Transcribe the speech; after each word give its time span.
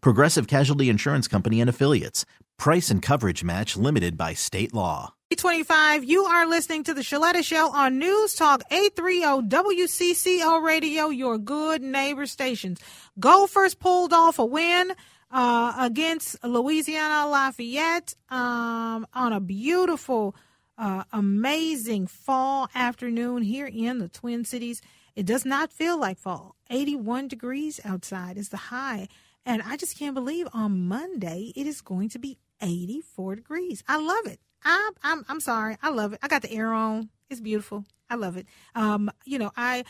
Progressive 0.00 0.46
Casualty 0.46 0.88
Insurance 0.88 1.28
Company 1.28 1.60
and 1.60 1.70
Affiliates. 1.70 2.24
Price 2.58 2.90
and 2.90 3.02
coverage 3.02 3.44
match 3.44 3.76
limited 3.76 4.16
by 4.16 4.34
state 4.34 4.72
law. 4.72 5.12
25, 5.36 6.04
you 6.04 6.24
are 6.24 6.46
listening 6.46 6.84
to 6.84 6.94
the 6.94 7.00
Sheletta 7.00 7.44
Show 7.44 7.70
on 7.72 7.98
News 7.98 8.34
Talk 8.34 8.62
830 8.70 9.48
WCCO 9.48 10.62
Radio, 10.62 11.08
your 11.08 11.36
good 11.36 11.82
neighbor 11.82 12.26
stations. 12.26 12.80
Gophers 13.18 13.74
pulled 13.74 14.12
off 14.12 14.38
a 14.38 14.44
win 14.44 14.92
uh, 15.30 15.74
against 15.80 16.42
Louisiana 16.44 17.28
Lafayette 17.28 18.14
um, 18.30 19.06
on 19.12 19.32
a 19.32 19.40
beautiful, 19.40 20.36
uh, 20.78 21.02
amazing 21.12 22.06
fall 22.06 22.68
afternoon 22.74 23.42
here 23.42 23.66
in 23.66 23.98
the 23.98 24.08
Twin 24.08 24.44
Cities. 24.44 24.80
It 25.16 25.26
does 25.26 25.44
not 25.44 25.72
feel 25.72 25.98
like 25.98 26.18
fall. 26.18 26.54
81 26.70 27.28
degrees 27.28 27.80
outside 27.84 28.36
is 28.36 28.50
the 28.50 28.56
high. 28.56 29.08
And 29.46 29.62
I 29.62 29.76
just 29.76 29.96
can't 29.96 30.14
believe 30.14 30.48
on 30.52 30.88
Monday 30.88 31.52
it 31.54 31.68
is 31.68 31.80
going 31.80 32.08
to 32.10 32.18
be 32.18 32.36
84 32.60 33.36
degrees. 33.36 33.84
I 33.86 33.96
love 33.98 34.26
it. 34.26 34.40
I'm, 34.64 34.92
I'm, 35.04 35.24
I'm 35.28 35.40
sorry. 35.40 35.76
I 35.80 35.90
love 35.90 36.12
it. 36.12 36.18
I 36.20 36.26
got 36.26 36.42
the 36.42 36.52
air 36.52 36.72
on. 36.72 37.10
It's 37.30 37.40
beautiful. 37.40 37.84
I 38.10 38.16
love 38.16 38.36
it. 38.36 38.46
Um, 38.74 39.08
you 39.24 39.38
know, 39.38 39.52
I, 39.56 39.84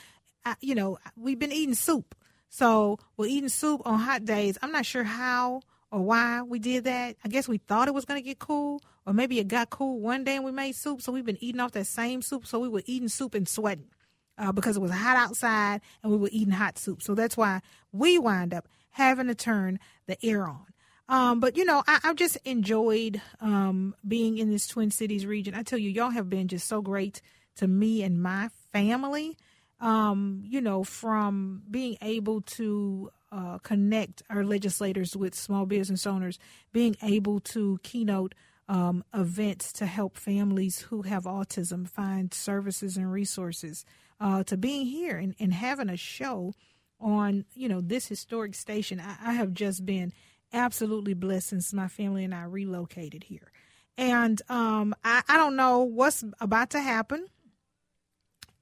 I, 0.45 0.57
you 0.61 0.75
know, 0.75 0.99
we've 1.17 1.39
been 1.39 1.53
eating 1.53 1.75
soup. 1.75 2.15
So 2.51 2.99
we're 3.17 3.27
eating 3.27 3.49
soup 3.49 3.81
on 3.87 3.99
hot 3.99 4.27
days. 4.27 4.59
I'm 4.61 4.73
not 4.73 4.85
sure 4.85 5.05
how 5.05 5.63
or 5.91 6.01
why 6.03 6.43
we 6.43 6.59
did 6.59 6.85
that. 6.85 7.17
I 7.25 7.29
guess 7.29 7.49
we 7.49 7.57
thought 7.57 7.89
it 7.89 7.95
was 7.95 8.05
going 8.05 8.21
to 8.21 8.27
get 8.27 8.39
cool, 8.39 8.83
or 9.07 9.15
maybe 9.15 9.39
it 9.39 9.49
got 9.49 9.71
cool 9.71 10.01
one 10.01 10.25
day 10.25 10.37
and 10.37 10.45
we 10.45 10.53
made 10.53 10.75
soup. 10.75 11.01
So 11.01 11.13
we've 11.13 11.25
been 11.25 11.43
eating 11.43 11.61
off 11.61 11.73
that 11.73 11.87
same 11.87 12.21
soup. 12.21 12.47
So 12.47 12.59
we 12.59 12.69
were 12.69 12.83
eating 12.85 13.09
soup 13.09 13.35
and 13.35 13.49
sweating 13.49 13.89
uh, 14.37 14.53
because 14.53 14.77
it 14.77 14.81
was 14.81 14.91
hot 14.91 15.17
outside 15.17 15.81
and 16.03 16.13
we 16.13 16.19
were 16.19 16.29
eating 16.31 16.53
hot 16.53 16.79
soup. 16.79 17.03
So 17.03 17.15
that's 17.15 17.37
why 17.39 17.63
we 17.93 18.19
wind 18.19 18.53
up 18.53 18.69
having 18.97 19.27
to 19.27 19.35
turn 19.35 19.79
the 20.07 20.17
air 20.25 20.49
on. 20.49 20.65
Um, 21.09 21.39
but 21.39 21.57
you 21.57 21.65
know, 21.65 21.85
I, 21.87 22.01
have 22.03 22.17
just 22.17 22.39
enjoyed 22.45 23.21
um, 23.41 23.95
being 24.07 24.39
in 24.39 24.51
this 24.51 24.67
Twin 24.67 24.91
Cities 24.91 25.27
region. 25.27 25.55
I 25.55 25.63
tell 25.63 25.79
you, 25.79 25.91
y'all 25.91 26.11
have 26.11 26.31
been 26.31 26.49
just 26.49 26.67
so 26.67 26.81
great 26.81 27.21
to 27.57 27.69
me 27.69 28.03
and 28.03 28.23
my 28.23 28.49
family. 28.73 29.37
Um, 29.81 30.43
you 30.45 30.63
know, 30.63 30.83
from 30.83 31.63
being 31.71 31.99
able 32.01 32.41
to 32.41 33.11
uh, 33.31 33.59
connect 33.59 34.23
our 34.31 34.43
legislators 34.43 35.15
with 35.15 35.35
small 35.35 35.67
business 35.67 36.07
owners, 36.07 36.39
being 36.73 36.97
able 37.03 37.41
to 37.41 37.79
keynote 37.83 38.35
um, 38.67 39.05
events 39.13 39.75
to 39.75 39.87
help 39.87 40.17
families 40.17 40.81
who 40.81 41.03
have 41.03 41.25
autism 41.25 41.87
find 41.87 42.33
services 42.33 42.97
and 42.97 43.13
resources, 43.13 43.85
uh, 44.19 44.43
to 44.45 44.57
being 44.57 44.87
here 44.87 45.19
and, 45.19 45.35
and 45.39 45.53
having 45.53 45.91
a 45.91 45.97
show 45.99 46.55
on, 47.01 47.45
you 47.55 47.69
know, 47.69 47.81
this 47.81 48.07
historic 48.07 48.55
station. 48.55 49.01
I, 49.01 49.17
I 49.31 49.33
have 49.35 49.53
just 49.53 49.85
been 49.85 50.13
absolutely 50.53 51.15
blessed 51.15 51.49
since 51.49 51.73
my 51.73 51.89
family 51.89 52.25
and 52.25 52.35
I 52.35 52.45
relocated 52.45 53.25
here. 53.25 53.53
And 53.99 54.41
um, 54.49 54.95
I, 55.05 55.23
I 55.29 55.37
don't 55.37 55.57
know 55.57 55.81
what's 55.81 56.25
about 56.41 56.71
to 56.71 56.81
happen. 56.81 57.27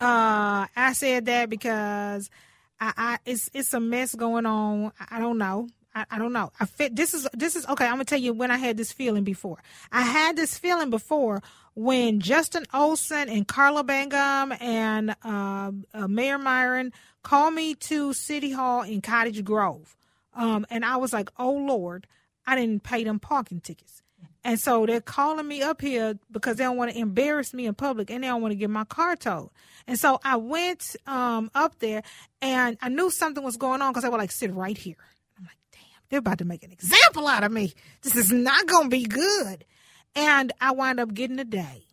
Uh, 0.00 0.66
I 0.76 0.92
said 0.92 1.26
that 1.26 1.48
because 1.48 2.30
I, 2.80 2.92
I 2.96 3.18
it's 3.24 3.48
it's 3.54 3.72
a 3.74 3.80
mess 3.80 4.14
going 4.14 4.46
on. 4.46 4.92
I, 4.98 5.16
I 5.16 5.20
don't 5.20 5.38
know. 5.38 5.68
I, 5.94 6.06
I, 6.10 6.18
don't 6.18 6.32
know. 6.32 6.50
I 6.58 6.66
fit. 6.66 6.96
This 6.96 7.14
is 7.14 7.28
this 7.32 7.56
is 7.56 7.66
okay. 7.66 7.84
I'm 7.84 7.92
gonna 7.92 8.04
tell 8.04 8.18
you 8.18 8.32
when 8.32 8.50
I 8.50 8.56
had 8.56 8.76
this 8.76 8.92
feeling 8.92 9.24
before. 9.24 9.58
I 9.92 10.02
had 10.02 10.36
this 10.36 10.58
feeling 10.58 10.90
before 10.90 11.42
when 11.74 12.20
Justin 12.20 12.64
Olson 12.74 13.28
and 13.28 13.46
Carla 13.46 13.84
Bangum 13.84 14.52
and 14.60 15.16
uh, 15.24 15.72
uh, 15.92 16.08
Mayor 16.08 16.38
Myron 16.38 16.92
called 17.22 17.54
me 17.54 17.74
to 17.74 18.12
City 18.12 18.52
Hall 18.52 18.82
in 18.82 19.00
Cottage 19.00 19.42
Grove 19.44 19.96
um, 20.34 20.66
and 20.70 20.84
I 20.84 20.96
was 20.96 21.12
like, 21.12 21.30
oh 21.38 21.52
Lord, 21.52 22.06
I 22.46 22.56
didn't 22.56 22.82
pay 22.82 23.04
them 23.04 23.18
parking 23.18 23.60
tickets. 23.60 24.02
And 24.46 24.60
so 24.60 24.84
they're 24.84 25.00
calling 25.00 25.48
me 25.48 25.62
up 25.62 25.80
here 25.80 26.18
because 26.30 26.56
they 26.56 26.64
don't 26.64 26.76
want 26.76 26.92
to 26.92 26.98
embarrass 26.98 27.54
me 27.54 27.64
in 27.64 27.74
public 27.74 28.10
and 28.10 28.22
they 28.22 28.28
don't 28.28 28.42
want 28.42 28.52
to 28.52 28.56
get 28.56 28.68
my 28.68 28.84
car 28.84 29.16
towed. 29.16 29.48
And 29.86 29.98
so 29.98 30.20
I 30.22 30.36
went 30.36 30.96
um, 31.06 31.50
up 31.54 31.78
there 31.78 32.02
and 32.42 32.76
I 32.82 32.90
knew 32.90 33.10
something 33.10 33.42
was 33.42 33.56
going 33.56 33.80
on 33.80 33.92
because 33.92 34.02
they 34.02 34.10
were 34.10 34.18
like, 34.18 34.32
sit 34.32 34.52
right 34.52 34.76
here. 34.76 34.96
They're 36.08 36.18
about 36.18 36.38
to 36.38 36.44
make 36.44 36.62
an 36.62 36.72
example 36.72 37.26
out 37.26 37.44
of 37.44 37.52
me. 37.52 37.72
This 38.02 38.16
is 38.16 38.32
not 38.32 38.66
going 38.66 38.84
to 38.84 38.96
be 38.96 39.04
good. 39.04 39.64
And 40.14 40.52
I 40.60 40.72
wind 40.72 41.00
up 41.00 41.12
getting 41.12 41.38
a 41.38 41.44
day. 41.44 41.86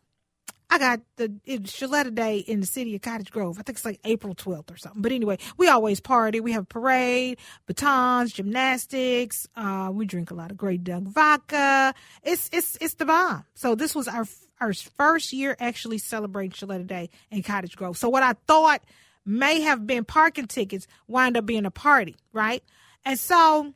I 0.71 0.79
got 0.79 1.01
the 1.17 1.33
it's 1.43 1.77
Day 2.13 2.37
in 2.37 2.61
the 2.61 2.65
city 2.65 2.95
of 2.95 3.01
Cottage 3.01 3.29
Grove. 3.29 3.59
I 3.59 3.63
think 3.63 3.77
it's 3.77 3.83
like 3.83 3.99
April 4.05 4.33
12th 4.33 4.71
or 4.71 4.77
something. 4.77 5.01
But 5.01 5.11
anyway, 5.11 5.37
we 5.57 5.67
always 5.67 5.99
party. 5.99 6.39
We 6.39 6.53
have 6.53 6.69
parade, 6.69 7.39
batons, 7.65 8.31
gymnastics. 8.31 9.47
Uh, 9.53 9.91
we 9.93 10.05
drink 10.05 10.31
a 10.31 10.33
lot 10.33 10.49
of 10.49 10.55
great 10.55 10.85
Duck 10.85 11.03
vodka. 11.03 11.93
It's 12.23 12.49
it's 12.53 12.77
it's 12.79 12.93
the 12.93 13.05
bomb. 13.05 13.43
So 13.53 13.75
this 13.75 13.93
was 13.93 14.07
our 14.07 14.25
our 14.61 14.73
first 14.73 15.33
year 15.33 15.57
actually 15.59 15.97
celebrating 15.97 16.51
Sheletta 16.51 16.87
Day 16.87 17.09
in 17.29 17.43
Cottage 17.43 17.75
Grove. 17.75 17.97
So 17.97 18.07
what 18.07 18.23
I 18.23 18.33
thought 18.47 18.81
may 19.25 19.59
have 19.61 19.85
been 19.85 20.05
parking 20.05 20.47
tickets 20.47 20.87
wind 21.05 21.35
up 21.35 21.45
being 21.45 21.65
a 21.65 21.71
party, 21.71 22.15
right? 22.31 22.63
And 23.03 23.19
so 23.19 23.73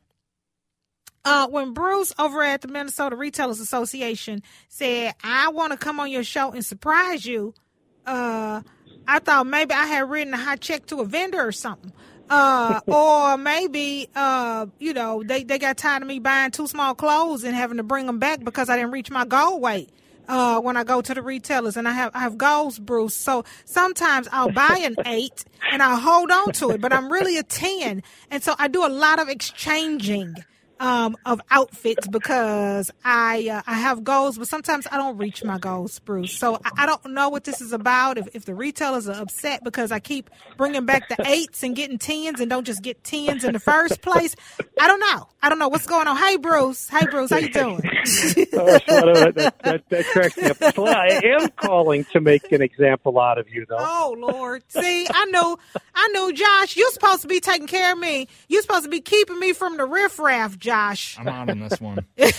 uh, 1.26 1.48
when 1.48 1.72
Bruce 1.72 2.12
over 2.20 2.40
at 2.44 2.60
the 2.62 2.68
Minnesota 2.68 3.16
Retailers 3.16 3.58
Association 3.58 4.44
said, 4.68 5.12
I 5.24 5.48
want 5.48 5.72
to 5.72 5.76
come 5.76 5.98
on 5.98 6.08
your 6.08 6.22
show 6.22 6.52
and 6.52 6.64
surprise 6.64 7.26
you, 7.26 7.52
uh, 8.06 8.62
I 9.08 9.18
thought 9.18 9.48
maybe 9.48 9.74
I 9.74 9.86
had 9.86 10.08
written 10.08 10.32
a 10.34 10.36
high 10.36 10.54
check 10.54 10.86
to 10.86 11.00
a 11.00 11.04
vendor 11.04 11.44
or 11.44 11.50
something. 11.50 11.92
Uh, 12.30 12.78
or 12.86 13.36
maybe, 13.38 14.08
uh, 14.14 14.66
you 14.78 14.94
know, 14.94 15.24
they, 15.24 15.42
they 15.42 15.58
got 15.58 15.76
tired 15.76 16.02
of 16.02 16.08
me 16.08 16.20
buying 16.20 16.52
too 16.52 16.68
small 16.68 16.94
clothes 16.94 17.42
and 17.42 17.56
having 17.56 17.78
to 17.78 17.82
bring 17.82 18.06
them 18.06 18.20
back 18.20 18.44
because 18.44 18.68
I 18.68 18.76
didn't 18.76 18.92
reach 18.92 19.10
my 19.10 19.24
goal 19.24 19.58
weight. 19.58 19.90
Uh, 20.28 20.60
when 20.60 20.76
I 20.76 20.84
go 20.84 21.00
to 21.00 21.14
the 21.14 21.22
retailers 21.22 21.76
and 21.76 21.88
I 21.88 21.92
have 21.92 22.10
I 22.12 22.20
have 22.20 22.36
goals, 22.36 22.80
Bruce. 22.80 23.14
So 23.14 23.44
sometimes 23.64 24.28
I'll 24.32 24.50
buy 24.50 24.80
an 24.82 24.96
eight 25.06 25.44
and 25.70 25.80
I'll 25.80 26.00
hold 26.00 26.32
on 26.32 26.52
to 26.54 26.70
it, 26.70 26.80
but 26.80 26.92
I'm 26.92 27.12
really 27.12 27.38
a 27.38 27.44
ten, 27.44 28.02
and 28.28 28.42
so 28.42 28.56
I 28.58 28.66
do 28.66 28.84
a 28.84 28.90
lot 28.90 29.20
of 29.20 29.28
exchanging 29.28 30.34
um, 30.78 31.16
of 31.24 31.40
outfits 31.50 32.06
because 32.06 32.90
I 33.04 33.48
uh, 33.48 33.62
I 33.66 33.74
have 33.74 34.04
goals, 34.04 34.38
but 34.38 34.48
sometimes 34.48 34.86
I 34.90 34.96
don't 34.96 35.16
reach 35.16 35.42
my 35.42 35.58
goals, 35.58 35.98
Bruce. 36.00 36.38
So 36.38 36.56
I, 36.64 36.70
I, 36.78 36.86
don't 36.86 37.12
know 37.12 37.28
what 37.28 37.44
this 37.44 37.60
is 37.60 37.72
about. 37.72 38.18
If, 38.18 38.28
if 38.34 38.44
the 38.44 38.54
retailers 38.54 39.08
are 39.08 39.20
upset 39.20 39.64
because 39.64 39.90
I 39.90 40.00
keep 40.00 40.28
bringing 40.56 40.84
back 40.84 41.08
the 41.08 41.16
eights 41.26 41.62
and 41.62 41.74
getting 41.74 41.98
tens 41.98 42.40
and 42.40 42.50
don't 42.50 42.64
just 42.64 42.82
get 42.82 43.02
tens 43.04 43.44
in 43.44 43.52
the 43.52 43.60
first 43.60 44.02
place, 44.02 44.36
I 44.78 44.86
don't 44.86 45.00
know. 45.00 45.28
I 45.42 45.48
don't 45.48 45.58
know 45.58 45.68
what's 45.68 45.86
going 45.86 46.08
on. 46.08 46.16
Hey, 46.16 46.36
Bruce. 46.36 46.88
Hey, 46.88 47.06
Bruce. 47.06 47.30
How 47.30 47.38
you 47.38 47.48
doing? 47.52 47.80
oh, 47.84 48.66
that, 48.66 49.54
that, 49.62 49.88
that, 49.88 50.04
cracks 50.06 50.36
me 50.36 50.44
up. 50.44 50.78
I 50.78 51.20
am 51.24 51.48
calling 51.50 52.04
to 52.12 52.20
make 52.20 52.52
an 52.52 52.62
example 52.62 53.18
out 53.18 53.38
of 53.38 53.48
you, 53.48 53.64
though. 53.68 53.78
Oh 53.78 54.16
Lord. 54.18 54.62
See, 54.68 55.06
I 55.08 55.24
know, 55.26 55.58
I 55.94 56.08
know, 56.12 56.32
Josh. 56.32 56.76
You're 56.76 56.90
supposed 56.92 57.22
to 57.22 57.28
be 57.28 57.40
taking 57.40 57.66
care 57.66 57.92
of 57.92 57.98
me. 57.98 58.28
You're 58.48 58.62
supposed 58.62 58.84
to 58.84 58.90
be 58.90 59.00
keeping 59.00 59.38
me 59.38 59.52
from 59.52 59.76
the 59.76 59.84
riffraff. 59.84 60.58
Josh. 60.66 61.16
I'm 61.18 61.28
out 61.28 61.48
on 61.48 61.60
this 61.60 61.80
one. 61.80 62.04
yeah, 62.16 62.30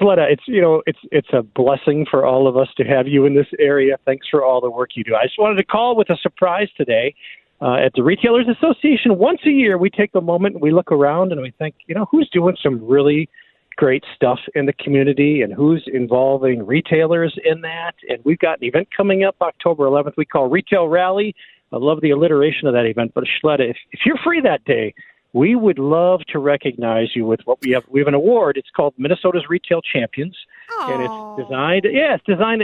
Sheletta, 0.00 0.30
it's 0.32 0.42
you 0.46 0.60
know 0.60 0.82
it's 0.86 0.98
it's 1.12 1.28
a 1.32 1.42
blessing 1.42 2.06
for 2.10 2.24
all 2.24 2.48
of 2.48 2.56
us 2.56 2.68
to 2.78 2.84
have 2.84 3.06
you 3.06 3.26
in 3.26 3.34
this 3.34 3.46
area. 3.58 3.96
Thanks 4.04 4.26
for 4.30 4.44
all 4.44 4.60
the 4.60 4.70
work 4.70 4.90
you 4.94 5.04
do. 5.04 5.14
I 5.14 5.24
just 5.24 5.38
wanted 5.38 5.56
to 5.56 5.64
call 5.64 5.96
with 5.96 6.10
a 6.10 6.16
surprise 6.22 6.68
today. 6.76 7.14
uh, 7.60 7.74
at 7.74 7.92
the 7.94 8.02
Retailers 8.02 8.46
Association, 8.48 9.18
once 9.18 9.40
a 9.46 9.50
year, 9.50 9.78
we 9.78 9.90
take 9.90 10.10
a 10.14 10.20
moment 10.20 10.54
and 10.56 10.62
we 10.62 10.72
look 10.72 10.92
around 10.92 11.32
and 11.32 11.40
we 11.40 11.52
think, 11.58 11.74
you 11.86 11.94
know, 11.94 12.06
who's 12.10 12.28
doing 12.32 12.56
some 12.62 12.84
really 12.86 13.28
great 13.76 14.04
stuff 14.14 14.38
in 14.54 14.66
the 14.66 14.72
community 14.72 15.42
and 15.42 15.52
who's 15.52 15.84
involving 15.92 16.64
retailers 16.66 17.38
in 17.44 17.60
that. 17.60 17.92
And 18.08 18.18
we've 18.24 18.38
got 18.38 18.58
an 18.60 18.64
event 18.64 18.88
coming 18.96 19.24
up 19.24 19.36
October 19.40 19.84
11th 19.84 20.14
we 20.16 20.24
call 20.24 20.48
Retail 20.48 20.88
Rally. 20.88 21.34
I 21.72 21.76
love 21.78 22.00
the 22.00 22.10
alliteration 22.10 22.68
of 22.68 22.74
that 22.74 22.86
event. 22.86 23.12
But 23.14 23.24
Sheletta, 23.24 23.70
if, 23.70 23.76
if 23.92 24.00
you're 24.04 24.18
free 24.22 24.40
that 24.42 24.64
day, 24.64 24.94
we 25.32 25.54
would 25.54 25.78
love 25.78 26.20
to 26.32 26.38
recognize 26.38 27.14
you 27.14 27.26
with 27.26 27.40
what 27.44 27.58
we 27.60 27.72
have. 27.72 27.82
We 27.90 28.00
have 28.00 28.08
an 28.08 28.14
award. 28.14 28.56
It's 28.56 28.70
called 28.74 28.94
Minnesota's 28.96 29.44
Retail 29.50 29.82
Champions, 29.82 30.36
Aww. 30.78 30.92
and 30.92 31.02
it's 31.02 31.48
designed. 31.48 31.86
Yeah, 31.90 32.14
it's 32.14 32.24
designed 32.24 32.62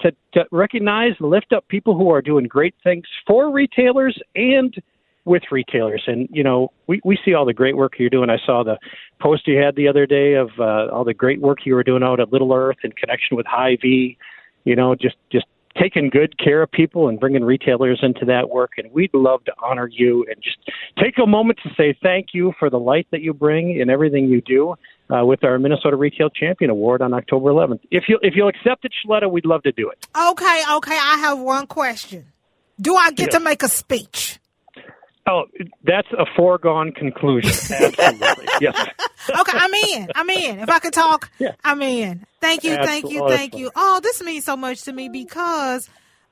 to, 0.00 0.12
to 0.32 0.46
recognize 0.50 1.12
and 1.18 1.28
lift 1.28 1.52
up 1.52 1.68
people 1.68 1.96
who 1.96 2.10
are 2.10 2.22
doing 2.22 2.46
great 2.46 2.74
things 2.82 3.04
for 3.26 3.50
retailers 3.50 4.18
and 4.34 4.74
with 5.26 5.42
retailers. 5.50 6.04
And 6.06 6.28
you 6.30 6.42
know, 6.42 6.70
we 6.86 7.00
we 7.04 7.18
see 7.24 7.34
all 7.34 7.44
the 7.44 7.52
great 7.52 7.76
work 7.76 7.94
you're 7.98 8.10
doing. 8.10 8.30
I 8.30 8.38
saw 8.46 8.62
the 8.62 8.78
post 9.20 9.46
you 9.46 9.58
had 9.58 9.76
the 9.76 9.88
other 9.88 10.06
day 10.06 10.34
of 10.34 10.50
uh, 10.58 10.88
all 10.92 11.04
the 11.04 11.14
great 11.14 11.40
work 11.40 11.66
you 11.66 11.74
were 11.74 11.84
doing 11.84 12.02
out 12.02 12.20
at 12.20 12.32
Little 12.32 12.52
Earth 12.54 12.78
in 12.84 12.92
connection 12.92 13.36
with 13.36 13.46
Hy-Vee. 13.46 14.16
You 14.64 14.76
know, 14.76 14.94
just 14.94 15.16
just 15.30 15.46
taking 15.80 16.08
good 16.10 16.38
care 16.38 16.62
of 16.62 16.70
people 16.70 17.08
and 17.08 17.18
bringing 17.18 17.42
retailers 17.44 18.00
into 18.02 18.24
that 18.26 18.50
work. 18.50 18.72
And 18.78 18.92
we'd 18.92 19.12
love 19.12 19.44
to 19.44 19.52
honor 19.62 19.88
you 19.90 20.24
and 20.28 20.36
just 20.42 20.58
take 21.02 21.14
a 21.22 21.26
moment 21.26 21.58
to 21.64 21.70
say 21.76 21.96
thank 22.02 22.28
you 22.32 22.52
for 22.58 22.70
the 22.70 22.78
light 22.78 23.06
that 23.10 23.20
you 23.22 23.32
bring 23.34 23.78
in 23.78 23.90
everything 23.90 24.26
you 24.28 24.40
do. 24.40 24.74
Uh, 25.10 25.22
with 25.22 25.44
our 25.44 25.58
Minnesota 25.58 25.96
Retail 25.96 26.30
Champion 26.30 26.70
Award 26.70 27.02
on 27.02 27.12
October 27.12 27.50
11th. 27.50 27.80
If 27.90 28.04
you 28.08 28.18
if 28.22 28.32
you'll 28.34 28.48
accept 28.48 28.86
it, 28.86 28.92
Sheletta, 29.06 29.30
we'd 29.30 29.44
love 29.44 29.62
to 29.64 29.72
do 29.72 29.90
it. 29.90 30.06
Okay, 30.16 30.62
okay. 30.76 30.96
I 30.98 31.18
have 31.18 31.38
one 31.38 31.66
question. 31.66 32.24
Do 32.80 32.96
I 32.96 33.10
get 33.10 33.26
Yes. 33.26 33.34
to 33.34 33.40
make 33.40 33.62
a 33.62 33.68
speech? 33.68 34.38
Oh, 35.26 35.44
that's 35.84 36.08
a 36.12 36.26
foregone 36.36 36.92
conclusion. 36.92 37.50
Absolutely, 37.74 38.46
yes. 38.60 38.76
Okay, 39.40 39.56
I'm 39.58 39.72
in. 39.72 40.10
I'm 40.14 40.28
in. 40.28 40.58
If 40.58 40.68
I 40.68 40.78
could 40.80 40.92
talk, 40.92 41.30
Yeah. 41.38 41.54
I'm 41.64 41.80
in. 41.80 42.26
Thank 42.42 42.62
you, 42.62 42.74
thank 42.76 43.08
you, 43.08 43.26
thank 43.26 43.56
you. 43.56 43.70
Oh, 43.74 43.98
this 44.02 44.22
means 44.22 44.44
so 44.44 44.54
much 44.54 44.82
to 44.82 44.92
me 44.92 45.08
because 45.08 45.88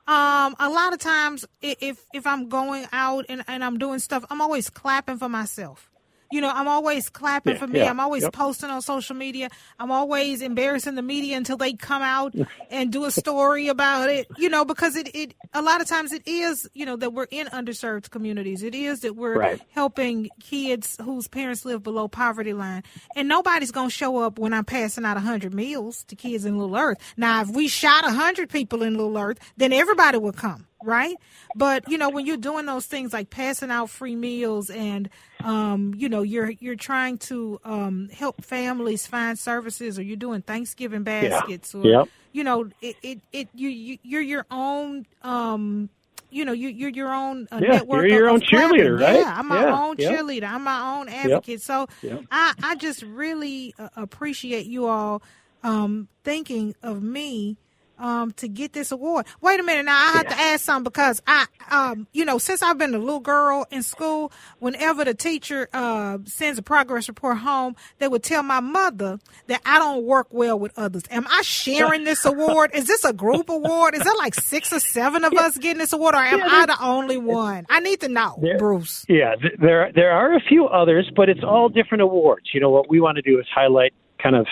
um 0.07 0.55
a 0.59 0.69
lot 0.69 0.93
of 0.93 0.99
times 0.99 1.43
if 1.63 2.05
if 2.13 2.27
I'm 2.27 2.49
going 2.49 2.85
out 2.93 3.25
and, 3.29 3.43
and 3.47 3.63
I'm 3.63 3.79
doing 3.79 3.97
stuff, 3.97 4.23
I'm 4.29 4.41
always 4.41 4.69
clapping 4.69 5.17
for 5.17 5.27
myself. 5.27 5.89
You 6.33 6.41
know, 6.41 6.49
I'm 6.49 6.67
always 6.67 7.09
clapping 7.09 7.53
Yeah, 7.53 7.59
for 7.59 7.67
me. 7.67 7.79
yeah, 7.79 7.89
I'm 7.91 7.99
always 7.99 8.23
yep. 8.23 8.33
posting 8.33 8.69
on 8.71 8.81
social 8.81 9.15
media. 9.15 9.49
I'm 9.79 9.91
always 9.91 10.41
embarrassing 10.41 10.95
the 10.95 11.01
media 11.03 11.37
until 11.37 11.57
they 11.57 11.73
come 11.73 12.01
out 12.01 12.33
and 12.71 12.91
do 12.91 13.05
a 13.05 13.11
story 13.23 13.67
about 13.67 14.09
it. 14.09 14.27
You 14.37 14.49
know, 14.49 14.65
because 14.65 14.95
it, 14.95 15.09
it 15.13 15.35
a 15.53 15.61
lot 15.61 15.79
of 15.81 15.87
times 15.87 16.11
it 16.11 16.23
is, 16.25 16.67
you 16.73 16.85
know, 16.85 16.95
that 16.95 17.13
we're 17.13 17.27
in 17.29 17.47
underserved 17.47 18.09
communities. 18.09 18.63
It 18.63 18.73
is 18.73 19.01
that 19.01 19.15
we're 19.15 19.37
Right. 19.37 19.61
helping 19.71 20.29
kids 20.41 20.97
whose 21.03 21.27
parents 21.27 21.65
live 21.65 21.83
below 21.83 22.07
poverty 22.07 22.53
line. 22.53 22.83
And 23.15 23.27
nobody's 23.27 23.71
going 23.71 23.89
to 23.89 23.95
show 23.95 24.17
up 24.17 24.39
when 24.39 24.53
I'm 24.53 24.65
passing 24.65 25.05
out 25.05 25.15
100 25.17 25.53
meals 25.53 26.03
to 26.05 26.15
kids 26.15 26.45
in 26.45 26.57
Little 26.57 26.75
Earth. 26.75 26.97
Now, 27.15 27.41
if 27.41 27.49
we 27.49 27.67
shot 27.67 28.03
100 28.03 28.49
people 28.49 28.81
in 28.81 28.95
Little 28.97 29.17
Earth, 29.17 29.37
then 29.57 29.71
everybody 29.71 30.17
would 30.17 30.35
come, 30.37 30.65
right? 30.83 31.17
But, 31.55 31.87
you 31.87 31.97
know, 31.97 32.09
when 32.09 32.25
you're 32.25 32.37
doing 32.37 32.65
those 32.65 32.85
things 32.85 33.13
like 33.13 33.29
passing 33.29 33.71
out 33.71 33.89
free 33.89 34.15
meals 34.15 34.69
and, 34.69 35.09
um, 35.43 35.93
you 35.97 36.09
know, 36.09 36.21
you're 36.23 36.51
you're 36.51 36.75
trying 36.75 37.17
to 37.19 37.59
um, 37.63 38.09
help 38.09 38.43
families 38.43 39.07
find 39.07 39.37
services 39.37 39.99
or 39.99 40.03
you're 40.03 40.17
doing 40.17 40.41
Thanksgiving 40.41 41.03
baskets 41.03 41.73
or, 41.75 41.85
Yep. 41.87 42.09
you 42.31 42.43
know, 42.43 42.69
it, 42.81 42.97
it, 43.03 43.19
it 43.31 43.49
you, 43.53 43.69
you, 43.69 43.97
you're 44.03 44.21
your 44.21 44.45
own, 44.51 45.05
um, 45.21 45.89
you 46.31 46.45
know, 46.45 46.53
you, 46.53 46.69
you're 46.69 46.89
your 46.89 47.13
own 47.13 47.47
uh, 47.51 47.59
Yeah, 47.59 47.69
network. 47.69 48.07
you're 48.09 48.19
your 48.19 48.29
own 48.29 48.41
clapping. 48.41 48.77
cheerleader, 48.77 48.99
right? 48.99 49.15
Yeah, 49.17 49.35
I'm 49.37 49.47
my 49.47 49.61
Yeah, 49.61 49.71
own 49.71 49.97
yep. 49.97 50.11
cheerleader. 50.11 50.43
I'm 50.49 50.63
my 50.63 50.97
own 50.97 51.09
advocate. 51.09 51.61
So 51.61 51.87
Yep. 52.01 52.21
I, 52.31 52.53
I 52.63 52.75
just 52.75 53.03
really 53.03 53.73
uh, 53.77 53.89
appreciate 53.95 54.65
you 54.65 54.87
all 54.87 55.21
um, 55.63 56.07
thinking 56.23 56.75
of 56.83 57.03
me 57.03 57.57
um, 57.99 58.31
to 58.33 58.47
get 58.47 58.73
this 58.73 58.91
award. 58.91 59.25
Wait 59.41 59.59
a 59.59 59.63
minute 59.63 59.85
now, 59.85 59.97
I 59.97 60.11
have 60.13 60.27
to 60.27 60.37
ask 60.39 60.65
something 60.65 60.83
because 60.83 61.21
I, 61.27 61.45
um, 61.69 62.07
you 62.11 62.25
know, 62.25 62.37
since 62.37 62.61
I've 62.61 62.77
been 62.77 62.93
a 62.93 62.97
little 62.99 63.19
girl 63.19 63.65
in 63.71 63.83
school, 63.83 64.31
whenever 64.59 65.05
the 65.05 65.13
teacher 65.13 65.69
uh, 65.73 66.17
sends 66.25 66.59
a 66.59 66.61
progress 66.63 67.07
report 67.07 67.37
home, 67.37 67.75
they 67.99 68.07
would 68.07 68.23
tell 68.23 68.43
my 68.43 68.59
mother 68.59 69.19
that 69.47 69.61
I 69.65 69.79
don't 69.79 70.03
work 70.05 70.27
well 70.31 70.57
with 70.59 70.77
others. 70.77 71.03
Am 71.11 71.25
I 71.29 71.41
sharing 71.43 72.03
this 72.03 72.25
award? 72.33 72.71
Is 72.73 72.87
this 72.87 73.03
a 73.05 73.13
group 73.13 73.49
award? 73.49 73.95
Is 73.95 74.03
there 74.03 74.15
like 74.17 74.35
six 74.35 74.73
or 74.73 74.79
seven 74.79 75.23
of 75.23 75.33
us 75.33 75.57
getting 75.57 75.79
this 75.79 75.93
award, 75.93 76.15
or 76.15 76.19
am 76.19 76.41
I 76.43 76.65
the 76.65 76.77
only 76.83 77.17
one? 77.17 77.65
I 77.69 77.79
need 77.79 78.01
to 78.01 78.09
know, 78.09 78.37
There- 78.41 78.57
Bruce. 78.57 79.05
Yeah, 79.07 79.35
th- 79.35 79.53
there 79.59 79.91
there 79.93 80.11
are 80.11 80.35
a 80.35 80.39
few 80.41 80.65
others, 80.65 81.09
but 81.15 81.29
it's 81.29 81.43
all 81.43 81.69
different 81.69 82.01
awards. 82.01 82.49
You 82.53 82.59
know 82.59 82.69
what 82.69 82.89
we 82.89 82.99
want 82.99 83.17
to 83.17 83.21
do 83.21 83.39
is 83.39 83.45
highlight 83.53 83.93
kind 84.21 84.35
of 84.35 84.47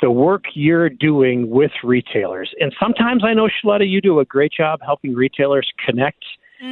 the 0.00 0.10
work 0.10 0.44
you're 0.54 0.88
doing 0.88 1.50
with 1.50 1.72
retailers. 1.82 2.52
And 2.60 2.74
sometimes 2.80 3.24
I 3.24 3.34
know 3.34 3.48
Sheletta, 3.48 3.88
you 3.88 4.00
do 4.00 4.20
a 4.20 4.24
great 4.24 4.52
job 4.52 4.80
helping 4.84 5.14
retailers 5.14 5.70
connect 5.84 6.24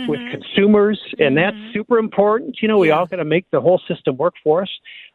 with 0.09 0.21
consumers, 0.31 1.01
and 1.19 1.37
that's 1.37 1.57
super 1.73 1.99
important. 1.99 2.59
You 2.61 2.69
know, 2.69 2.79
we 2.79 2.89
Yeah. 2.89 2.99
all 2.99 3.07
got 3.07 3.17
to 3.17 3.25
make 3.25 3.49
the 3.51 3.61
whole 3.61 3.81
system 3.89 4.17
work 4.17 4.35
for 4.43 4.63
us. 4.63 4.71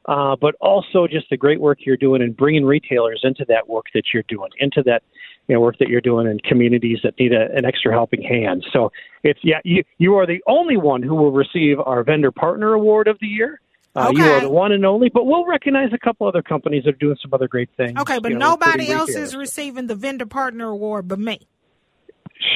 Uh, 0.08 0.36
but 0.36 0.56
also 0.62 1.06
just 1.06 1.30
the 1.30 1.38
great 1.38 1.62
work 1.62 1.78
you're 1.86 1.96
doing 1.96 2.24
and 2.24 2.36
bringing 2.36 2.66
retailers 2.66 3.22
into 3.24 3.46
that 3.48 3.70
work 3.70 3.86
that 3.94 4.06
you're 4.12 4.24
doing, 4.28 4.50
into 4.58 4.82
that 4.82 5.04
you 5.48 5.54
know, 5.54 5.62
work 5.62 5.78
that 5.78 5.90
you're 5.90 6.02
doing 6.02 6.26
in 6.28 6.40
communities 6.40 6.98
that 7.04 7.14
need 7.20 7.32
a, 7.34 7.52
an 7.56 7.66
extra 7.66 7.92
helping 7.92 8.24
hand. 8.24 8.66
So 8.74 8.92
it's 9.24 9.40
yeah, 9.44 9.60
you 9.64 9.84
you 10.00 10.16
are 10.16 10.26
the 10.26 10.42
only 10.48 10.76
one 10.76 11.04
who 11.04 11.14
will 11.14 11.32
receive 11.32 11.80
our 11.80 12.04
vendor 12.04 12.32
partner 12.32 12.74
award 12.74 13.08
of 13.08 13.20
the 13.22 13.28
year. 13.28 13.61
Uh, 13.96 14.12
You 14.16 14.24
are 14.24 14.40
the 14.42 14.50
one 14.50 14.72
and 14.72 14.86
only, 14.86 15.10
but 15.10 15.26
we'll 15.26 15.46
recognize 15.46 15.92
a 15.94 15.98
couple 15.98 16.28
other 16.28 16.42
companies 16.42 16.84
that 16.86 16.92
are 16.92 16.98
doing 16.98 17.18
some 17.22 17.34
other 17.34 17.48
great 17.48 17.70
things. 17.76 18.00
Okay, 18.00 18.20
but 18.20 18.32
you 18.32 18.38
know, 18.38 18.52
nobody 18.52 18.90
else 18.90 19.10
is 19.10 19.36
receiving 19.36 19.88
the 19.88 19.96
vendor 19.96 20.26
partner 20.26 20.70
award 20.70 21.08
but 21.08 21.20
me. 21.20 21.40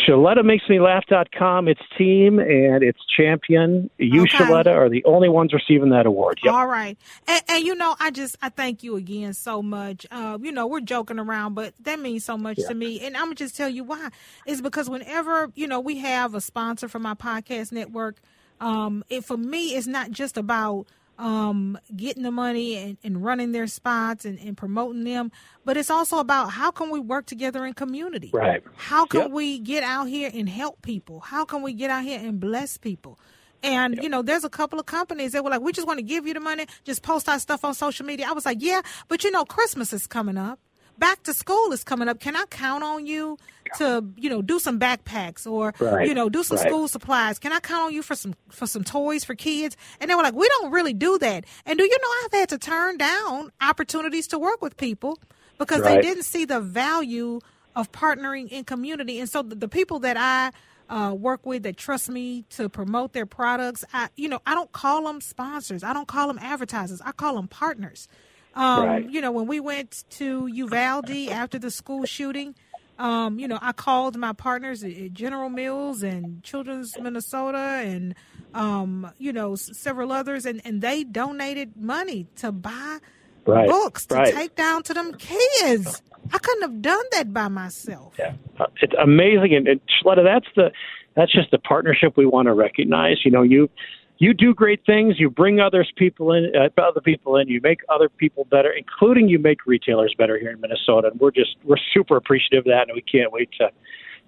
ShelettaMakesMeLaugh.com, 0.08 1.68
its 1.68 1.82
team 1.98 2.40
and 2.40 2.84
its 2.84 3.00
champion, 3.16 3.90
you, 3.98 4.24
Okay. 4.24 4.38
Sheletta, 4.38 4.74
are 4.76 4.90
the 4.90 5.04
only 5.06 5.30
ones 5.30 5.54
receiving 5.54 5.90
that 5.90 6.06
award. 6.06 6.40
Yep. 6.44 6.54
All 6.54 6.68
right, 6.68 6.98
and, 7.28 7.42
and 7.48 7.64
you 7.64 7.76
know, 7.76 7.96
I 8.00 8.12
just 8.12 8.36
I 8.42 8.50
thank 8.50 8.82
you 8.84 8.96
again 8.96 9.34
so 9.34 9.62
much. 9.62 10.06
Uh, 10.10 10.38
you 10.42 10.52
know, 10.52 10.66
we're 10.68 10.80
joking 10.82 11.20
around, 11.20 11.54
but 11.54 11.74
that 11.82 12.00
means 12.00 12.26
so 12.26 12.38
much 12.38 12.58
to 12.58 12.74
me. 12.74 13.00
And 13.02 13.16
I'm 13.16 13.26
gonna 13.26 13.36
just 13.36 13.56
tell 13.56 13.70
you 13.70 13.84
why. 13.84 14.10
It's 14.46 14.62
because 14.62 14.90
whenever 14.90 15.52
you 15.56 15.68
know 15.68 15.80
we 15.80 16.00
have 16.00 16.34
a 16.34 16.42
sponsor 16.42 16.88
for 16.88 17.00
my 17.00 17.14
podcast 17.14 17.72
network, 17.72 18.18
um, 18.60 19.04
it 19.10 19.24
for 19.24 19.38
me 19.38 19.76
it's 19.76 19.88
not 19.88 20.12
just 20.12 20.38
about 20.38 20.88
um 21.18 21.78
getting 21.96 22.24
the 22.24 22.32
money 22.32 22.76
and, 22.76 22.98
and 23.04 23.24
running 23.24 23.52
their 23.52 23.68
spots 23.68 24.26
and, 24.26 24.38
and 24.40 24.58
promoting 24.58 25.04
them. 25.04 25.32
But 25.64 25.78
it's 25.78 25.90
also 25.90 26.20
about 26.20 26.52
how 26.52 26.72
can 26.72 26.90
we 26.90 27.00
work 27.00 27.26
together 27.26 27.66
in 27.66 27.74
community? 27.74 28.32
Right. 28.34 28.64
how 28.76 29.06
can 29.06 29.22
Yep. 29.22 29.32
we 29.32 29.60
get 29.60 29.84
out 29.84 30.06
here 30.06 30.30
and 30.34 30.48
help 30.50 30.82
people? 30.82 31.22
How 31.22 31.46
can 31.46 31.62
we 31.62 31.74
get 31.74 31.90
out 31.90 32.04
here 32.04 32.20
and 32.20 32.40
bless 32.40 32.78
people? 32.78 33.18
And 33.64 33.98
you 34.04 34.10
know, 34.10 34.22
there's 34.22 34.44
a 34.44 34.50
couple 34.50 34.80
of 34.80 34.86
companies 34.86 35.32
that 35.32 35.44
were 35.44 35.50
like, 35.50 35.62
"We 35.62 35.72
just 35.72 35.88
want 35.88 35.98
to 35.98 36.04
give 36.04 36.28
you 36.28 36.34
the 36.36 36.40
money, 36.40 36.68
just 36.84 37.02
post 37.02 37.28
our 37.28 37.40
stuff 37.40 37.66
on 37.66 37.74
social 37.74 38.06
media." 38.06 38.28
I 38.30 38.34
was 38.34 38.46
like, 38.46 38.58
"Yeah, 38.62 38.82
but 39.08 39.24
you 39.24 39.32
know, 39.32 39.44
Christmas 39.46 39.92
is 39.94 40.06
coming 40.06 40.38
up, 40.38 40.60
back 41.00 41.24
to 41.24 41.34
school 41.34 41.72
is 41.72 41.84
coming 41.84 42.08
up. 42.08 42.20
Can 42.20 42.36
I 42.36 42.46
count 42.46 42.84
on 42.84 43.06
you 43.06 43.38
to, 43.78 44.04
you 44.18 44.30
know, 44.30 44.42
do 44.42 44.60
some 44.60 44.80
backpacks 44.80 45.50
or 45.50 45.74
Right, 45.80 46.08
you 46.08 46.14
know, 46.14 46.30
do 46.30 46.44
some 46.44 46.58
right. 46.58 46.68
school 46.68 46.88
supplies? 46.88 47.40
Can 47.40 47.52
I 47.54 47.60
count 47.60 47.88
on 47.88 47.94
you 47.94 48.02
for 48.04 48.16
some 48.16 48.36
for 48.50 48.68
some 48.68 48.84
toys 48.84 49.24
for 49.24 49.36
kids?" 49.36 49.76
And 50.00 50.10
they 50.10 50.16
were 50.16 50.24
like, 50.24 50.36
"We 50.36 50.48
don't 50.48 50.72
really 50.72 50.94
do 50.94 51.18
that." 51.20 51.46
And 51.66 51.78
do 51.78 51.84
you 51.84 51.98
know, 52.02 52.08
I've 52.26 52.34
had 52.40 52.50
to 52.50 52.58
turn 52.58 52.98
down 52.98 53.52
opportunities 53.62 54.28
to 54.28 54.40
work 54.40 54.62
with 54.62 54.78
people 54.78 55.20
because 55.58 55.82
they 55.84 56.02
didn't 56.02 56.24
see 56.24 56.46
the 56.46 56.60
value 56.60 57.40
of 57.76 57.92
partnering 57.92 58.50
in 58.50 58.64
community. 58.64 59.20
And 59.20 59.30
so 59.30 59.42
the, 59.42 59.56
the 59.56 59.68
people 59.68 60.00
that 60.00 60.18
I 60.18 60.52
uh, 60.90 61.14
work 61.14 61.46
with 61.46 61.64
that 61.64 61.78
trust 61.78 62.10
me 62.10 62.44
to 62.52 62.70
promote 62.70 63.14
their 63.14 63.26
products, 63.26 63.84
I 63.94 64.10
you 64.16 64.30
know 64.30 64.40
I 64.46 64.54
don't 64.54 64.72
call 64.72 65.04
them 65.06 65.22
sponsors. 65.22 65.84
I 65.84 65.94
don't 65.94 66.08
call 66.08 66.28
them 66.28 66.40
advertisers. 66.40 67.02
I 67.02 67.12
call 67.12 67.36
them 67.36 67.48
partners. 67.48 68.08
Um, 68.56 68.86
Right. 68.88 69.10
You 69.10 69.22
know, 69.22 69.32
when 69.32 69.48
we 69.48 69.60
went 69.60 70.06
to 70.12 70.48
Uvalde 70.48 71.30
after 71.30 71.60
the 71.60 71.70
school 71.72 72.06
shooting, 72.06 72.56
um, 72.98 73.38
you 73.40 73.48
know, 73.48 73.60
I 73.62 73.74
called 73.74 74.16
my 74.18 74.32
partners 74.34 74.84
at, 74.84 75.14
General 75.14 75.50
Mills 75.50 76.02
and 76.04 76.42
Children's 76.44 76.98
Minnesota 77.00 77.58
and 77.84 78.16
um, 78.54 79.12
you 79.18 79.34
know 79.34 79.54
s- 79.54 79.70
several 79.78 80.14
others, 80.14 80.46
and, 80.46 80.62
and 80.64 80.82
they 80.82 81.04
donated 81.04 81.76
money 81.76 82.28
to 82.38 82.54
buy 82.54 83.00
Right. 83.46 83.68
books 83.68 84.06
to 84.08 84.16
Right. 84.16 84.34
take 84.34 84.56
down 84.56 84.82
to 84.84 84.94
them 84.94 85.14
kids. 85.16 86.02
I 86.34 86.38
couldn't 86.40 86.62
have 86.64 86.82
done 86.82 87.04
that 87.12 87.34
by 87.34 87.50
myself. 87.50 88.16
Yeah, 88.18 88.34
Uh, 88.58 88.68
it's 88.82 88.94
amazing, 88.98 89.54
and, 89.54 89.68
and 89.68 89.82
Sheletta, 89.88 90.24
that's 90.24 90.48
the 90.56 90.72
that's 91.16 91.32
just 91.34 91.52
the 91.52 91.60
partnership 91.60 92.16
we 92.16 92.26
want 92.26 92.46
to 92.48 92.54
recognize. 92.54 93.18
You 93.26 93.32
know, 93.32 93.42
you 93.42 93.70
you 94.18 94.34
do 94.34 94.54
great 94.54 94.86
things. 94.86 95.20
You 95.20 95.30
bring 95.30 95.60
others 95.60 95.92
people 95.96 96.34
in, 96.34 96.52
uh, 96.56 96.70
other 96.82 97.02
people 97.02 97.38
in. 97.38 97.48
You 97.48 97.60
make 97.62 97.82
other 97.90 98.10
people 98.10 98.46
better, 98.46 98.72
including 98.72 99.28
you 99.28 99.40
make 99.40 99.66
retailers 99.66 100.14
better 100.18 100.38
here 100.38 100.52
in 100.52 100.62
Minnesota. 100.62 101.10
And 101.12 101.20
we're 101.20 101.32
just 101.32 101.56
we're 101.64 101.78
super 101.94 102.16
appreciative 102.16 102.60
of 102.60 102.66
that, 102.66 102.88
and 102.88 102.96
we 102.96 103.02
can't 103.02 103.32
wait 103.32 103.50
to 103.60 103.70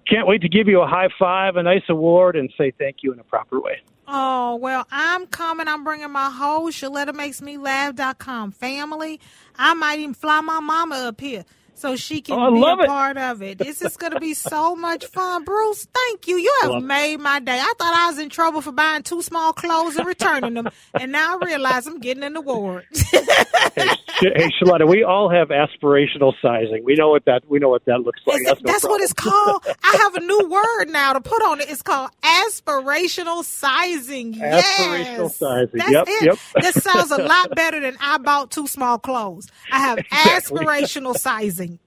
can't 0.08 0.26
wait 0.26 0.42
to 0.42 0.48
give 0.48 0.68
you 0.68 0.80
a 0.80 0.86
high 0.86 1.08
five, 1.18 1.56
a 1.56 1.62
nice 1.62 1.82
award, 1.88 2.36
and 2.36 2.52
say 2.56 2.72
thank 2.78 2.98
you 3.02 3.12
in 3.12 3.18
a 3.18 3.24
proper 3.24 3.60
way. 3.60 3.80
Oh, 4.10 4.56
well, 4.56 4.86
I'm 4.90 5.26
coming. 5.26 5.68
I'm 5.68 5.84
bringing 5.84 6.10
my 6.10 6.30
whole 6.30 6.70
Sheletta 6.70 7.14
Makes 7.14 7.42
Me 7.42 7.58
Laugh.com 7.58 8.52
family. 8.52 9.20
I 9.56 9.74
might 9.74 9.98
even 9.98 10.14
fly 10.14 10.40
my 10.40 10.60
mama 10.60 10.96
up 10.96 11.20
here 11.20 11.44
so 11.78 11.96
she 11.96 12.20
can 12.20 12.38
Oh, 12.38 12.52
be 12.54 12.60
a 12.62 12.84
it. 12.84 12.86
part 12.88 13.16
of 13.16 13.42
it. 13.42 13.58
This 13.58 13.82
is 13.82 13.96
going 13.96 14.12
to 14.12 14.20
be 14.20 14.34
so 14.34 14.74
much 14.76 15.04
fun. 15.06 15.44
Bruce, 15.44 15.86
thank 15.94 16.28
you. 16.28 16.36
You 16.36 16.52
have 16.62 16.70
Love 16.72 16.82
it. 16.82 16.86
made 16.86 17.16
my 17.20 17.40
day. 17.40 17.58
I 17.58 17.72
thought 17.78 17.94
I 17.94 18.08
was 18.08 18.18
in 18.18 18.28
trouble 18.30 18.60
for 18.60 18.72
buying 18.72 19.02
two 19.02 19.22
small 19.22 19.52
clothes 19.52 19.96
and 19.96 20.06
returning 20.06 20.54
them, 20.54 20.68
and 20.98 21.12
now 21.12 21.38
I 21.40 21.44
realize 21.46 21.86
I'm 21.86 22.00
getting 22.00 22.22
an 22.24 22.36
award. 22.36 22.84
hey, 23.12 23.86
hey, 24.20 24.48
Sheletta, 24.60 24.88
we 24.88 25.02
all 25.04 25.30
have 25.30 25.48
aspirational 25.48 26.32
sizing. 26.42 26.82
We 26.84 26.94
know 26.94 27.08
what 27.10 27.24
that 27.26 27.42
we 27.48 27.58
know 27.58 27.68
what 27.68 27.84
that 27.86 27.98
looks 28.00 28.20
like. 28.26 28.42
That's, 28.44 28.60
no 28.62 28.72
that's 28.72 28.84
what 28.84 29.00
it's 29.00 29.12
called. 29.12 29.64
I 29.84 29.98
have 30.02 30.14
a 30.16 30.20
new 30.20 30.48
word 30.48 30.86
now 30.90 31.12
to 31.14 31.20
put 31.20 31.42
on 31.42 31.60
it. 31.60 31.68
It's 31.70 31.82
called 31.82 32.10
aspirational 32.22 33.44
sizing. 33.44 34.34
Aspirational 34.34 35.18
yes. 35.28 35.36
sizing. 35.36 35.70
That's 35.78 35.90
Yep, 35.90 36.04
it. 36.08 36.24
yep. 36.26 36.38
That 36.62 36.74
sounds 36.82 37.10
a 37.10 37.18
lot 37.22 37.54
better 37.54 37.80
than 37.80 37.96
I 38.00 38.18
bought 38.18 38.50
two 38.50 38.66
small 38.66 38.98
clothes. 38.98 39.48
I 39.72 39.78
have 39.80 39.98
Exactly. 39.98 40.64
aspirational 40.64 41.16
sizing. 41.16 41.67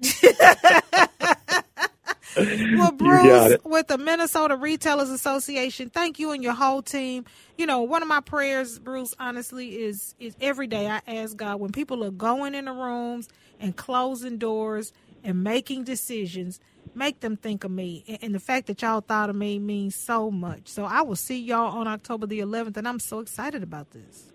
well, 2.38 2.92
Bruce, 2.92 3.52
it. 3.54 3.66
with 3.66 3.88
the 3.88 3.98
Minnesota 3.98 4.56
Retailers 4.56 5.10
Association, 5.10 5.90
thank 5.90 6.20
you 6.20 6.32
and 6.32 6.44
your 6.44 6.54
whole 6.54 6.82
team. 6.82 7.26
You 7.58 7.66
know, 7.66 7.82
one 7.82 8.02
of 8.02 8.08
my 8.08 8.22
prayers, 8.22 8.80
Bruce, 8.80 9.14
honestly, 9.20 9.84
is 9.84 10.16
is 10.20 10.36
every 10.40 10.68
day 10.68 10.88
I 10.88 11.02
ask 11.08 11.36
God 11.36 11.60
when 11.60 11.72
people 11.72 12.04
are 12.04 12.12
going 12.12 12.56
in 12.56 12.66
the 12.66 12.72
rooms 12.74 13.28
and 13.60 13.76
closing 13.76 14.38
doors 14.38 14.94
and 15.24 15.44
making 15.44 15.84
decisions, 15.84 16.60
make 16.96 17.20
them 17.20 17.36
think 17.36 17.64
of 17.64 17.72
me. 17.72 18.04
And, 18.08 18.20
and 18.22 18.36
the 18.36 18.40
fact 18.40 18.68
that 18.68 18.82
y'all 18.82 19.02
thought 19.02 19.30
of 19.30 19.36
me 19.36 19.60
means 19.60 19.96
so 19.96 20.32
much. 20.32 20.68
So 20.68 20.86
I 20.86 21.02
will 21.02 21.16
see 21.18 21.40
y'all 21.40 21.78
on 21.78 21.88
October 21.88 22.28
the 22.28 22.40
11th, 22.40 22.78
and 22.78 22.88
I'm 22.88 23.00
so 23.00 23.20
excited 23.20 23.62
about 23.62 23.92
this. 23.92 24.31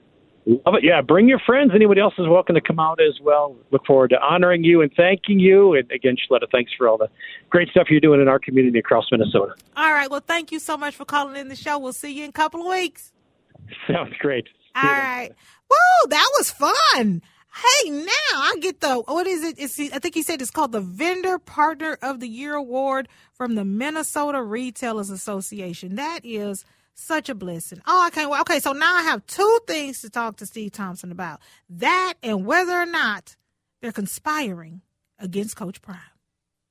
Love 0.47 0.77
it. 0.77 0.85
Yeah, 0.85 1.01
bring 1.03 1.29
your 1.29 1.41
friends. 1.41 1.73
Anybody 1.75 2.01
else 2.01 2.15
is 2.19 2.29
welcome 2.29 2.55
to 2.55 2.61
come 2.61 2.79
out 2.79 3.01
as 3.01 3.19
well. 3.21 3.57
Look 3.73 3.85
forward 3.85 4.11
to 4.11 4.21
honoring 4.21 4.63
you 4.63 4.81
and 4.81 4.93
thanking 4.97 5.41
you. 5.41 5.75
And 5.75 5.91
again, 5.91 6.17
Sheletta, 6.17 6.49
thanks 6.53 6.73
for 6.79 6.87
all 6.89 6.97
the 6.97 7.09
great 7.51 7.69
stuff 7.71 7.89
you're 7.91 7.99
doing 7.99 8.21
in 8.21 8.29
our 8.29 8.39
community 8.39 8.79
across 8.79 9.07
Minnesota. 9.11 9.55
All 9.77 9.93
right. 9.93 10.09
Well, 10.09 10.23
thank 10.25 10.53
you 10.53 10.61
so 10.61 10.77
much 10.77 10.95
for 10.95 11.05
calling 11.05 11.35
in 11.37 11.49
the 11.49 11.57
show. 11.57 11.81
We'll 11.81 11.93
see 11.93 12.13
you 12.13 12.25
in 12.25 12.31
a 12.31 12.33
couple 12.33 12.61
of 12.61 12.69
weeks. 12.69 13.13
Sounds 13.89 14.15
great. 14.21 14.47
All 14.77 14.83
See 14.83 14.89
right. 14.89 15.31
Woo, 15.69 16.09
that 16.11 16.31
was 16.39 16.53
fun. 16.53 17.23
Hey, 17.57 17.91
now 17.91 18.07
I 18.35 18.55
get 18.61 18.81
the 18.81 18.97
what 19.07 19.27
is 19.27 19.43
it? 19.43 19.57
It's, 19.59 19.81
I 19.81 19.99
think 19.99 20.15
he 20.15 20.23
said 20.23 20.43
it's 20.43 20.51
called 20.51 20.73
the 20.73 20.81
Vendor 20.81 21.39
Partner 21.39 21.99
of 22.03 22.21
the 22.21 22.29
Year 22.29 22.55
Award 22.55 23.09
from 23.33 23.55
the 23.55 23.65
Minnesota 23.65 24.43
Retailers 24.43 25.11
Association. 25.11 25.97
That 25.97 26.21
is 26.23 26.67
such 26.97 27.29
a 27.29 27.35
blessing. 27.35 27.81
Oh, 27.87 28.03
I 28.03 28.11
can't 28.11 28.31
wait. 28.31 28.41
Okay, 28.41 28.61
so 28.61 28.73
now 28.73 28.97
I 28.97 29.03
have 29.03 29.27
two 29.27 29.61
things 29.67 30.01
to 30.01 30.11
talk 30.11 30.37
to 30.39 30.47
Steve 30.47 30.73
Thompson 30.73 31.13
about 31.13 31.41
that 31.69 32.15
and 32.23 32.47
whether 32.47 32.73
or 32.73 32.87
not 32.87 33.37
they're 33.81 33.93
conspiring 33.93 34.81
against 35.19 35.57
Coach 35.57 35.83
Prime. 35.83 35.99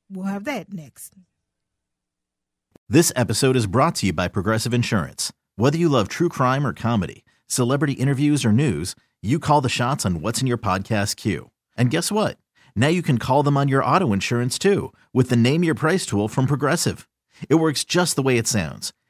We'll 0.09 0.25
have 0.25 0.43
that 0.45 0.73
next. 0.73 1.13
This 2.89 3.11
episode 3.15 3.55
is 3.55 3.67
brought 3.67 3.95
to 3.95 4.07
you 4.07 4.13
by 4.13 4.27
Progressive 4.27 4.73
Insurance. 4.73 5.31
Whether 5.55 5.77
you 5.77 5.89
love 5.89 6.07
true 6.07 6.29
crime 6.29 6.67
or 6.67 6.73
comedy, 6.73 7.23
celebrity 7.47 7.93
interviews 7.93 8.45
or 8.45 8.51
news, 8.51 8.95
you 9.23 9.39
call 9.39 9.61
the 9.61 9.69
shots 9.69 10.05
on 10.05 10.21
what's 10.21 10.41
in 10.41 10.47
your 10.47 10.57
podcast 10.57 11.15
queue. 11.15 11.49
And 11.77 11.89
guess 11.89 12.11
what? 12.11 12.37
Now 12.75 12.87
you 12.89 13.01
can 13.01 13.17
call 13.17 13.41
them 13.41 13.57
on 13.57 13.67
your 13.67 13.83
auto 13.83 14.13
insurance 14.13 14.59
too 14.59 14.93
with 15.13 15.29
the 15.29 15.35
Name 15.35 15.63
Your 15.63 15.75
Price 15.75 16.05
tool 16.05 16.27
from 16.27 16.45
Progressive. 16.45 17.07
It 17.49 17.55
works 17.55 17.83
just 17.83 18.15
the 18.15 18.21
way 18.21 18.37
it 18.37 18.47
sounds. 18.47 18.93